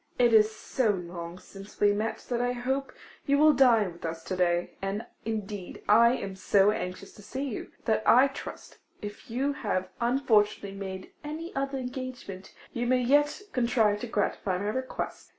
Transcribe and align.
It 0.17 0.33
is 0.33 0.49
so 0.49 0.89
long 0.89 1.37
since 1.37 1.79
we 1.79 1.93
met 1.93 2.25
that 2.29 2.41
I 2.41 2.53
hope 2.53 2.91
you 3.27 3.37
will 3.37 3.53
dine 3.53 3.93
with 3.93 4.03
us 4.03 4.23
to 4.23 4.35
day; 4.35 4.71
and 4.81 5.05
indeed 5.25 5.83
I 5.87 6.13
am 6.15 6.35
so 6.35 6.71
anxious 6.71 7.13
to 7.13 7.21
see 7.21 7.43
you, 7.43 7.71
that 7.85 8.01
I 8.07 8.27
trust, 8.29 8.79
if 9.03 9.29
you 9.29 9.53
have 9.53 9.89
unfortunately 9.99 10.75
made 10.75 11.11
any 11.23 11.55
other 11.55 11.77
engagement, 11.77 12.51
you 12.73 12.87
may 12.87 13.01
yet 13.03 13.43
contrive 13.53 13.99
to 13.99 14.07
gratify 14.07 14.57
my 14.57 14.69
request. 14.69 15.29